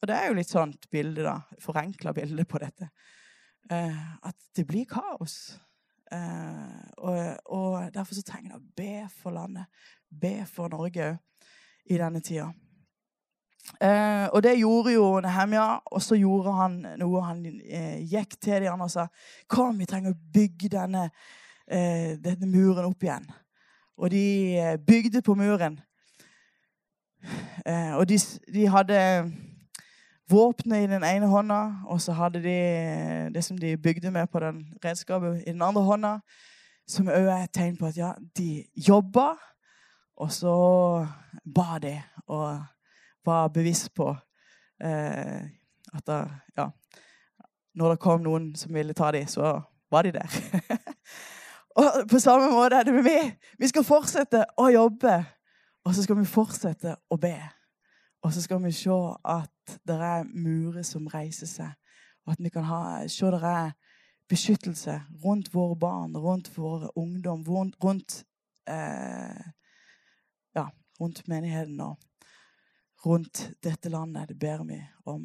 [0.01, 1.37] Og det er jo litt sånt bilde, da.
[1.63, 2.89] Forenkla bilde på dette.
[3.71, 5.37] Eh, at det blir kaos.
[6.11, 9.87] Eh, og, og, derfor så trenger jeg å be for landet.
[10.09, 11.21] Be for Norge òg
[11.93, 12.49] i denne tida.
[13.63, 17.23] Eh, og det gjorde jo Nehemja, og så gjorde han noe.
[17.29, 19.07] Han eh, gikk til de andre og sa
[19.51, 21.09] Kom, vi trenger å bygge denne,
[21.71, 23.29] eh, denne muren opp igjen.
[23.99, 24.27] Og de
[24.59, 25.79] eh, bygde på muren.
[27.67, 28.19] Eh, og de,
[28.51, 28.99] de hadde
[30.33, 34.27] våpenet i den ene hånda, og så hadde de eh, det som de bygde med
[34.33, 36.17] på den redskapet, i den andre hånda.
[36.89, 39.37] Som òg er et tegn på at ja, de jobba,
[40.19, 40.55] og så
[41.55, 41.95] ba de.
[42.27, 42.59] Og
[43.25, 44.11] var bevisst på
[44.83, 45.43] eh,
[45.93, 46.19] at da,
[46.57, 46.69] ja,
[47.75, 49.61] når det kom noen som ville ta dem, så
[49.93, 50.37] var de der.
[51.79, 53.33] og på samme måte er det med meg.
[53.59, 55.19] Vi skal fortsette å jobbe,
[55.85, 57.37] og så skal vi fortsette å be.
[58.23, 61.73] Og så skal vi se at det er murer som reiser seg,
[62.27, 63.73] og at vi kan ha, se det er
[64.31, 68.23] beskyttelse rundt våre barn, rundt vår ungdom, rundt, rundt,
[68.71, 69.43] eh,
[70.55, 70.69] ja,
[71.01, 71.81] rundt menigheten.
[71.81, 71.99] og
[73.07, 74.29] rundt dette landet.
[74.29, 75.25] Det ber vi om.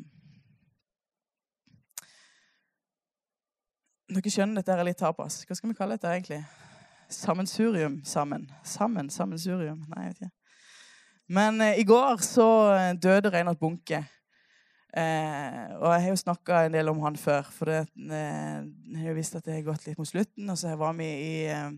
[4.08, 5.42] Dere skjønner dette er litt tapas.
[5.46, 6.42] Hva skal vi kalle dette egentlig?
[7.12, 8.48] Sammensurium sammen.
[8.64, 9.10] Sammen.
[9.12, 9.82] Sammensurium.
[9.92, 10.34] Nei, jeg vet ikke.
[11.28, 14.00] Men eh, i går så eh, døde Reinhard Bunke.
[14.98, 18.64] Eh, og jeg har jo snakka en del om han før, for det, eh,
[18.96, 20.50] jeg har visst at det har gått litt mot slutten.
[20.50, 21.76] Og så var vi i eh,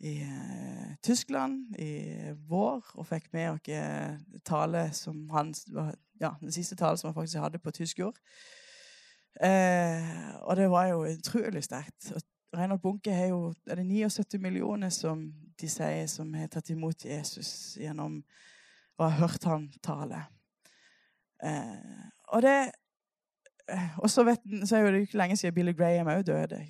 [0.00, 1.92] i uh, Tyskland i
[2.48, 5.54] vår og fikk med oss tale som han
[6.20, 8.18] Ja, den siste talen som han faktisk hadde på tysk jord.
[9.42, 12.12] Eh, og det var jo utrolig sterkt.
[12.54, 17.04] Reinhold Bunke har jo er det 79 millioner som de sier som har tatt imot
[17.04, 18.20] Jesus gjennom
[18.98, 20.22] å ha hørt han tale.
[22.32, 22.70] og det
[23.98, 26.60] og så, vet, så er det ikke lenge siden Billy Graham òg døde.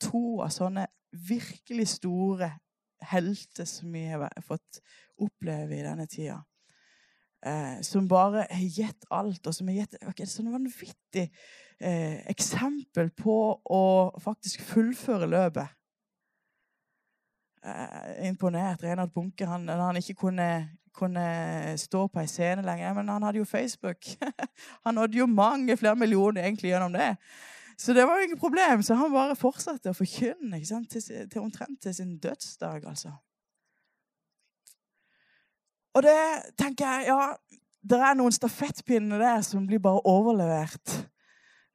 [0.00, 0.86] To av sånne
[1.28, 2.50] virkelig store
[3.10, 4.80] helter som vi har fått
[5.20, 6.40] oppleve i denne tida.
[7.46, 11.26] Eh, som bare har gitt alt, og som har gitt okay, sånn vanvittig
[11.76, 13.36] eh, eksempel på
[13.68, 13.84] å
[14.24, 15.74] faktisk fullføre løpet.
[17.64, 18.82] Eh, imponert.
[18.82, 20.48] Reinhard Bunke han, han ikke kunne,
[20.96, 21.26] kunne
[21.80, 22.96] stå på ei scene lenger.
[22.96, 24.08] Men han hadde jo Facebook.
[24.84, 27.14] han nådde jo mange flere millioner egentlig gjennom det.
[27.78, 28.82] Så det var jo ikke problem.
[28.82, 32.86] Så han bare fortsatte å forkynne til, til, omtrent til sin dødsdag.
[32.86, 33.12] altså.
[35.94, 36.18] Og det
[36.58, 37.34] tenker jeg Ja,
[37.84, 40.94] det er noen stafettpinner der som blir bare overlevert.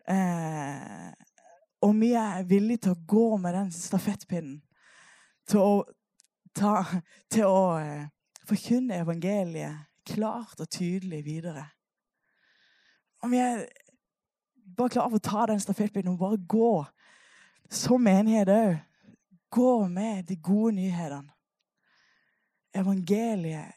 [0.10, 1.12] Eh,
[1.86, 4.58] og vi er villige til å gå med den stafettpinnen.
[5.50, 5.76] Til å,
[6.58, 6.82] ta,
[7.32, 8.08] til å eh,
[8.50, 11.68] forkynne evangeliet klart og tydelig videre.
[13.22, 13.66] Og vi er
[14.80, 16.72] bare klar for å ta den stafettpinnen og bare gå
[17.70, 18.78] som menighet òg.
[19.50, 21.34] Gå med de gode nyhetene.
[22.78, 23.76] Evangeliet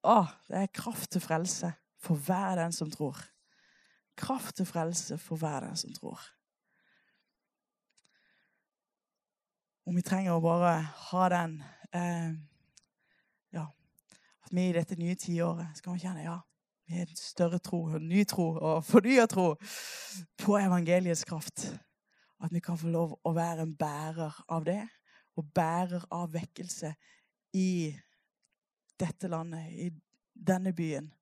[0.00, 1.68] Å, det er kraft til frelse
[2.00, 3.18] for hver den som tror.
[4.16, 6.22] Kraft til frelse for hver den som tror.
[9.84, 10.72] Og vi trenger å bare
[11.10, 11.58] ha den
[11.92, 12.32] eh,
[13.52, 13.66] Ja,
[14.46, 16.38] at vi i dette nye tiåret skal vi kjenne ja,
[16.90, 19.54] med en større tro, en ny tro og fornya tro
[20.42, 21.68] på evangeliets kraft.
[22.42, 24.82] At vi kan få lov å være en bærer av det,
[25.36, 26.94] og bærer av vekkelse
[27.56, 27.94] i
[29.00, 29.90] dette landet, i
[30.34, 31.12] denne byen.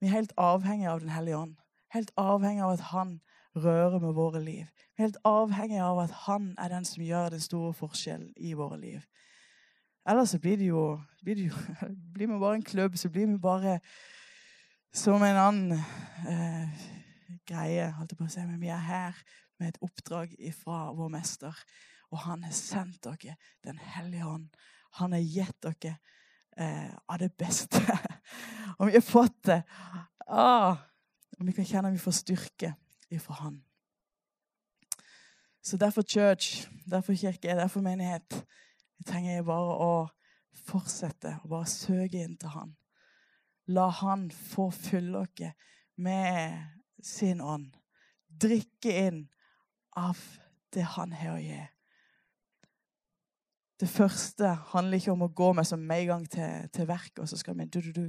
[0.00, 1.56] Vi er helt avhengige av Den hellige ånd.
[1.92, 3.20] Helt avhengige av at han
[3.56, 4.66] rører med våre liv.
[4.98, 9.00] Helt avhengige av at han er den som gjør den store forskjellen i våre liv.
[10.08, 11.34] Ellers så blir, det jo, blir
[12.18, 13.78] vi bare en klubb, så blir vi bare
[14.92, 15.78] som en annen
[16.28, 16.82] eh,
[17.48, 18.44] greie, holdt jeg på å si.
[18.44, 19.16] Men vi er her
[19.60, 21.56] med et oppdrag fra vår mester.
[22.12, 24.48] Og han har sendt dere Den hellige ånd.
[25.00, 25.96] Han har gitt dere
[26.56, 27.80] eh, av det beste
[28.78, 29.62] Og vi har fått det.
[30.28, 30.76] Ah,
[31.38, 32.74] og vi kan kjenne vi får styrke
[33.12, 33.62] ifra Han.
[35.62, 38.44] Så derfor church, derfor kirke, derfor menighet,
[38.98, 39.94] Jeg trenger bare å
[40.66, 42.74] fortsette å bare søke inn til Han.
[43.66, 45.52] La Han få fylle dere
[45.96, 46.58] med
[47.02, 47.76] sin ånd.
[48.28, 49.22] Drikke inn
[49.96, 50.18] av
[50.72, 51.60] det Han har å gi.
[53.82, 57.18] Det første handler ikke om å gå med som med en gang til, til verk,
[57.18, 58.04] og så skal vi du, du, du.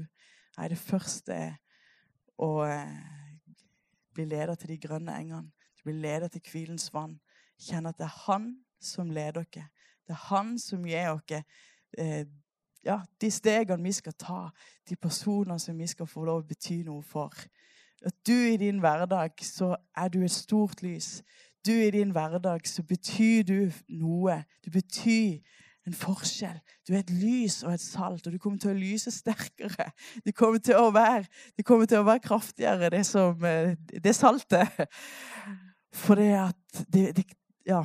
[0.58, 1.56] Nei, det første er
[2.38, 3.56] å eh,
[4.14, 5.50] bli leder til de grønne engene.
[5.84, 7.18] Bli leder til hvilens vann.
[7.60, 8.52] Kjenn at det er Han
[8.82, 9.72] som leder dere.
[10.06, 11.42] Det er Han som gir dere
[12.86, 14.42] ja, de stegene vi skal ta,
[14.90, 17.34] de personene som vi skal få lov å bety noe for.
[18.04, 21.22] At du i din hverdag så er du et stort lys.
[21.64, 24.42] Du i din hverdag så betyr du noe.
[24.66, 25.40] Du betyr
[25.88, 26.60] en forskjell.
[26.88, 29.90] Du er et lys og et salt, og du kommer til å lyse sterkere.
[30.26, 31.26] Du kommer til å være,
[31.60, 34.88] til å være kraftigere, det, som, eh, det saltet.
[35.94, 37.26] For det at det, det,
[37.68, 37.84] Ja.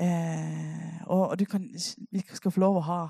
[0.00, 1.68] Eh, og du kan,
[2.10, 3.00] vi skal få lov å ha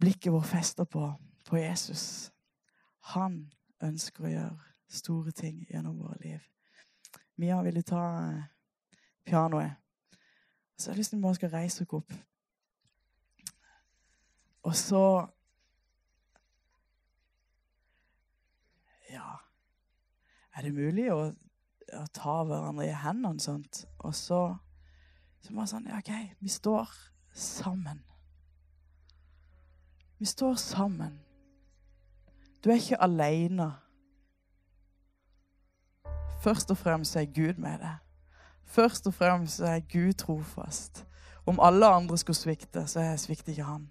[0.00, 1.14] blikket vårt festa på,
[1.48, 2.32] på Jesus.
[3.14, 6.46] Han ønsker å gjøre store ting gjennom våre liv.
[7.40, 8.48] Mia, vil du ta eh,
[9.24, 9.76] pianoet?
[10.76, 12.16] Så jeg har lyst til at vi bare skal reise oss opp.
[14.62, 15.04] Og så
[19.10, 19.30] Ja
[20.52, 21.30] Er det mulig å,
[21.96, 23.86] å ta hverandre i hendene sånt?
[23.98, 24.42] Og så
[25.40, 26.92] så bare sånn Ja, OK, vi står
[27.32, 28.02] sammen.
[30.20, 31.20] Vi står sammen.
[32.64, 33.72] Du er ikke aleine.
[36.42, 37.96] Først og fremst er Gud med deg.
[38.64, 41.06] Først og fremst er Gud trofast.
[41.46, 43.88] Om alle andre skulle svikte, så svikter ikke han.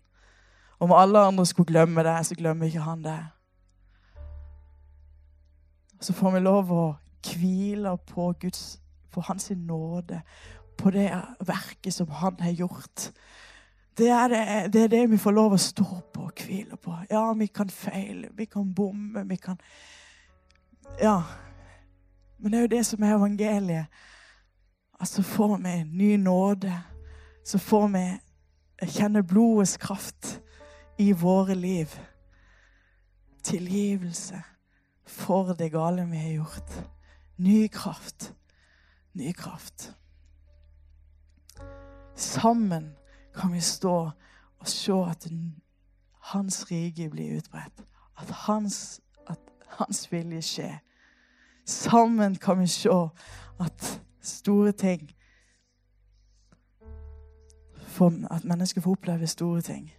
[0.80, 3.26] Om alle andre skulle glemme det, så glemmer ikke han det.
[6.02, 6.86] Så får vi lov å
[7.26, 10.22] hvile på, Guds, på hans nåde,
[10.78, 11.10] på det
[11.42, 13.10] verket som han har gjort.
[14.00, 16.94] Det er det, det er det, vi får lov å stå på og hvile på.
[17.10, 19.60] Ja, vi kan feile, vi kan bomme, vi kan
[21.02, 21.22] Ja.
[22.38, 23.86] Men det er jo det som er evangeliet.
[25.00, 26.72] At så får vi ny nåde.
[27.44, 28.04] Så får vi
[28.88, 30.40] kjenne blodets kraft
[30.98, 32.00] i våre liv.
[33.44, 34.42] Tilgivelse
[35.08, 36.72] for det gale vi har gjort.
[37.38, 38.34] Ny kraft.
[39.14, 39.92] Ny kraft.
[42.16, 42.94] Sammen
[43.40, 44.12] kan vi stå
[44.60, 45.28] og se at
[46.32, 47.86] hans rike blir utbredt.
[48.18, 50.78] At hans, at hans vilje skjer.
[51.66, 52.90] Sammen kan vi se
[53.60, 55.16] at store ting
[58.32, 59.92] At mennesker får oppleve store ting.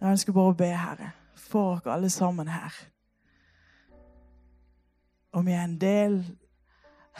[0.00, 2.72] Jeg ønsker bare å be, Herre, for dere alle sammen her.
[5.36, 6.16] Om vi er en del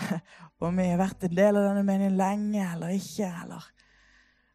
[0.64, 3.68] Om vi har vært en del av denne meningen lenge eller ikke, eller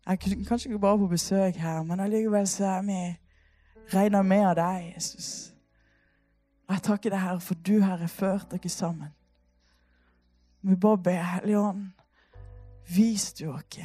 [0.05, 2.99] Jeg er kanskje ikke bare på besøk her, men allikevel så er vi
[3.93, 5.53] regna med av deg, Jesus.
[6.69, 9.13] Jeg takker deg, Herre, for du har ført dere sammen.
[10.61, 11.85] Vi bare ber Hellige Ånd,
[12.95, 13.81] vis du oss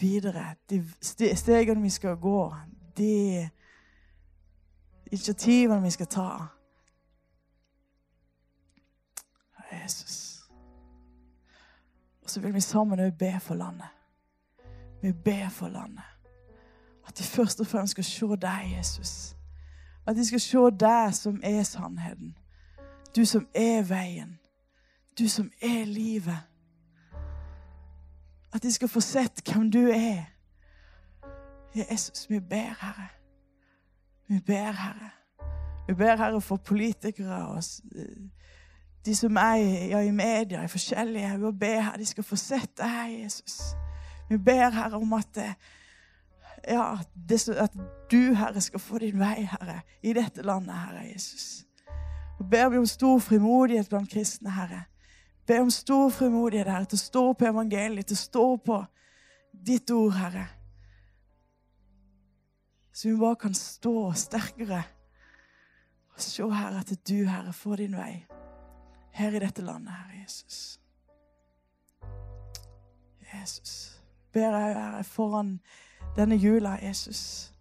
[0.00, 0.54] videre.
[0.70, 0.84] De
[1.34, 2.54] stegene vi skal gå,
[2.96, 3.48] de
[5.06, 6.30] initiativene vi skal ta.
[9.72, 10.42] Jesus.
[12.22, 13.97] Og så vil vi sammen òg be for landet.
[15.02, 16.04] Vi ber for landet.
[17.06, 19.36] At de først og fremst skal se deg, Jesus.
[20.06, 22.36] At de skal se deg som er sannheten.
[23.16, 24.38] Du som er veien.
[25.18, 26.38] Du som er livet.
[28.52, 30.24] At de skal få sett hvem du er.
[31.74, 33.08] Jesus, vi ber, Herre.
[34.28, 35.10] Vi ber, Herre.
[35.88, 37.62] Vi ber, Herre, for politikere og
[39.06, 39.54] de som er
[39.88, 41.38] ja, i media, i forskjellige.
[41.38, 43.60] Vi ber, Herre, de skal få sett deg, Jesus.
[44.28, 45.38] Vi ber, Herre, om at
[46.68, 46.98] ja,
[47.56, 47.72] at
[48.10, 51.64] du, Herre, skal få din vei, Herre, i dette landet, Herre Jesus.
[52.38, 54.84] Og ber vi om stor frimodighet blant kristne, Herre.
[55.46, 58.78] Ber om stor frimodighet, Herre, til å stå på evangeliet, til å stå på
[59.52, 60.46] ditt ord, Herre.
[62.92, 64.82] Så vi bare kan stå sterkere
[66.14, 68.26] og se, Herre, at du, Herre, får din vei
[69.18, 70.80] her i dette landet, Herre Jesus.
[73.34, 73.97] Jesus.
[74.38, 75.60] Ber jeg, være foran
[76.16, 77.52] denne jula, Jesus.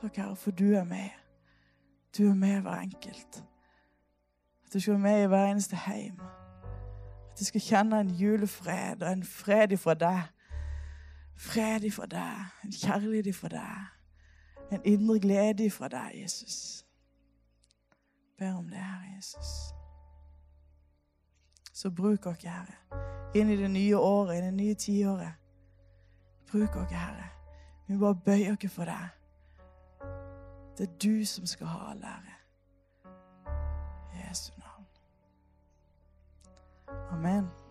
[0.00, 1.08] Takk, Herre, for du er med.
[2.18, 3.44] Du er med hver enkelt.
[4.66, 6.20] At du skal være med i hver eneste heim.
[7.32, 10.22] At du skal kjenne en julefred og en fred ifra deg.
[11.36, 13.86] Fred ifra deg, en kjærlighet ifra deg.
[14.72, 16.86] En indre glede ifra deg, Jesus.
[18.38, 19.74] Ber om det, Herre Jesus.
[21.72, 25.32] Så bruk oss, Herre, inn i det nye året, i det nye tiåret.
[26.52, 27.30] Bruk oss, Herre.
[27.86, 29.08] Vi bare bøyer oss for deg.
[30.78, 32.34] Det er du som skal ha all ære.
[34.14, 34.86] Jesu navn.
[37.10, 37.63] Amen.